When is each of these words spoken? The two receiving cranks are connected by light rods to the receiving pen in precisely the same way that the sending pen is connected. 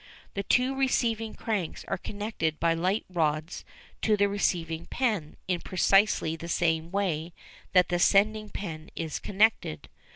The 0.33 0.41
two 0.41 0.73
receiving 0.75 1.35
cranks 1.35 1.85
are 1.87 1.95
connected 1.99 2.59
by 2.59 2.73
light 2.73 3.05
rods 3.07 3.63
to 4.01 4.17
the 4.17 4.27
receiving 4.27 4.87
pen 4.87 5.37
in 5.47 5.61
precisely 5.61 6.35
the 6.35 6.47
same 6.49 6.89
way 6.89 7.33
that 7.73 7.89
the 7.89 7.99
sending 7.99 8.49
pen 8.49 8.89
is 8.95 9.19
connected. 9.19 9.89